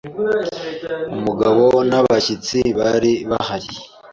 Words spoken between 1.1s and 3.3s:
umugabo n’abashyitsi. bari